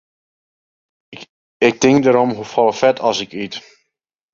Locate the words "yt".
3.45-3.55